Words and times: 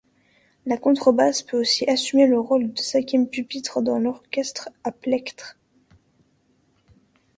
La 0.65 0.77
contrebasse 0.79 1.43
peut 1.43 1.59
aussi 1.59 1.87
assumer 1.87 2.25
le 2.25 2.39
rôle 2.39 2.73
de 2.73 2.79
cinquième 2.79 3.29
pupitre, 3.29 3.83
dans 3.83 3.99
l'orchestre 3.99 4.69
à 4.83 4.91
plectre. 4.91 5.59